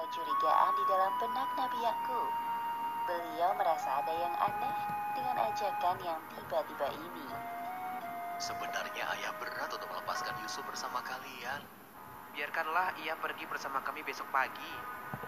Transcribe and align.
Kecurigaan 0.00 0.72
di 0.80 0.84
dalam 0.88 1.12
benak 1.20 1.48
Nabi 1.60 1.76
Yakub. 1.84 2.32
Beliau 3.04 3.52
merasa 3.52 4.00
ada 4.00 4.08
yang 4.08 4.32
aneh 4.32 4.78
dengan 5.12 5.36
ajakan 5.44 5.96
yang 6.00 6.16
tiba-tiba 6.32 6.88
ini. 6.96 7.28
Sebenarnya 8.40 9.04
ayah 9.12 9.36
berat 9.36 9.68
untuk 9.68 9.92
melepaskan 9.92 10.40
Yusuf 10.40 10.64
bersama 10.64 11.04
kalian. 11.04 11.60
Biarkanlah 12.32 12.96
ia 13.04 13.12
pergi 13.20 13.44
bersama 13.44 13.84
kami 13.84 14.00
besok 14.00 14.24
pagi, 14.32 14.72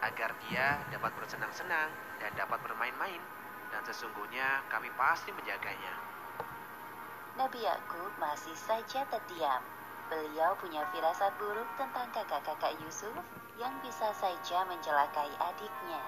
agar 0.01 0.33
dia 0.49 0.81
dapat 0.89 1.13
bersenang-senang 1.21 1.93
dan 2.17 2.33
dapat 2.33 2.57
bermain-main. 2.65 3.21
Dan 3.77 3.85
sesungguhnya 3.85 4.65
kami 4.73 4.89
pasti 4.97 5.37
menjaganya. 5.37 5.95
Nabi 7.37 7.61
Yakub 7.61 8.09
masih 8.17 8.57
saja 8.57 9.05
terdiam. 9.05 9.61
Beliau 10.13 10.53
punya 10.61 10.85
firasat 10.93 11.33
buruk 11.41 11.65
tentang 11.81 12.05
kakak-kakak 12.13 12.77
Yusuf 12.85 13.17
yang 13.57 13.73
bisa 13.81 14.13
saja 14.13 14.61
mencelakai 14.69 15.33
adiknya. 15.41 16.05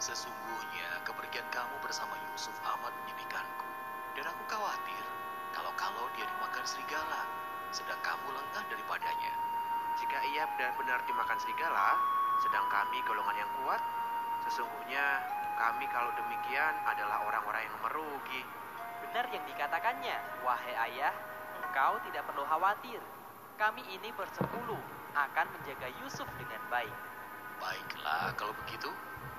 Sesungguhnya 0.00 0.88
kepergian 1.04 1.44
kamu 1.52 1.76
bersama 1.84 2.16
Yusuf 2.32 2.56
amat 2.56 2.88
menyedihkanku. 3.04 3.68
Dan 4.16 4.24
aku 4.32 4.48
khawatir 4.48 5.04
kalau-kalau 5.52 6.08
dia 6.16 6.24
dimakan 6.24 6.64
serigala, 6.64 7.20
sedang 7.68 8.00
kamu 8.00 8.32
lengah 8.32 8.64
daripadanya. 8.72 9.32
Jika 10.00 10.18
ia 10.32 10.48
benar-benar 10.56 11.04
dimakan 11.04 11.36
serigala, 11.36 12.00
sedang 12.40 12.64
kami 12.72 12.96
golongan 13.04 13.44
yang 13.44 13.52
kuat, 13.60 13.82
sesungguhnya 14.48 15.20
kami 15.60 15.84
kalau 15.92 16.08
demikian 16.16 16.74
adalah 16.88 17.28
orang-orang 17.28 17.60
yang 17.60 17.76
merugi. 17.84 18.40
Benar 19.04 19.28
yang 19.28 19.44
dikatakannya, 19.44 20.16
wahai 20.48 20.74
ayah, 20.88 21.12
engkau 21.70 22.02
tidak 22.02 22.26
perlu 22.26 22.42
khawatir. 22.50 22.98
Kami 23.54 23.86
ini 23.86 24.10
bersepuluh 24.18 24.82
akan 25.14 25.46
menjaga 25.54 25.86
Yusuf 26.02 26.26
dengan 26.34 26.58
baik. 26.66 26.90
Baiklah, 27.62 28.34
kalau 28.34 28.50
begitu, 28.66 28.90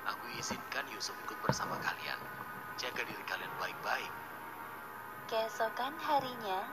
aku 0.08 0.24
izinkan 0.40 0.88
Yusuf 0.96 1.12
ikut 1.28 1.36
bersama 1.44 1.76
kalian. 1.84 2.16
Jaga 2.80 3.04
diri 3.04 3.24
kalian 3.28 3.52
baik-baik. 3.60 4.12
Keesokan 5.28 5.92
harinya, 6.00 6.64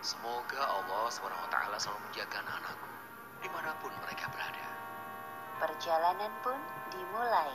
Semoga 0.00 0.64
Allah 0.64 1.12
SWT 1.12 1.54
selalu 1.78 2.00
menjaga 2.08 2.40
anak-anakku 2.40 2.88
di 3.44 3.48
mana 3.52 3.70
pun 3.78 3.92
mereka 4.02 4.26
berada. 4.32 4.66
perjalanan 5.60 6.32
pun 6.40 6.56
dimulai. 6.90 7.52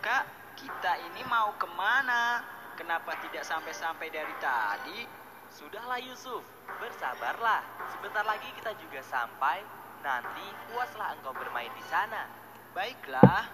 Kak, 0.00 0.24
kita 0.56 0.96
ini 1.04 1.22
mau 1.28 1.52
ke 1.60 1.68
mana? 1.76 2.40
Kenapa 2.80 3.12
tidak 3.20 3.44
sampai-sampai 3.44 4.08
dari 4.08 4.32
tadi? 4.40 5.04
Sudahlah 5.48 6.00
Yusuf, 6.04 6.44
bersabarlah. 6.80 7.64
Sebentar 7.96 8.24
lagi 8.24 8.48
kita 8.56 8.76
juga 8.76 9.00
sampai. 9.04 9.64
Nanti 10.04 10.46
puaslah 10.70 11.16
engkau 11.18 11.34
bermain 11.34 11.72
di 11.74 11.84
sana. 11.88 12.28
Baiklah, 12.76 13.48